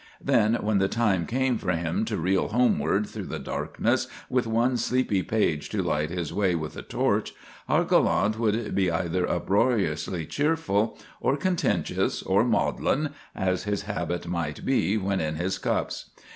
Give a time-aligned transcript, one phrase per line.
[0.19, 4.75] Then when the time came for him to reel homeward through the darkness with one
[4.77, 7.35] sleepy page to light his way with a torch,
[7.69, 14.65] our gallant would be either uproariously cheerful, or contentious, or maudlin, as his habit might
[14.65, 16.09] be when in his cups.